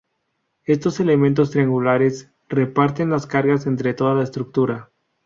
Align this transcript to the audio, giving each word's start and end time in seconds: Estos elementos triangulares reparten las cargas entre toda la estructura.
Estos 0.65 0.99
elementos 0.99 1.51
triangulares 1.51 2.31
reparten 2.49 3.11
las 3.11 3.27
cargas 3.27 3.67
entre 3.67 3.93
toda 3.93 4.15
la 4.15 4.23
estructura. 4.23 4.89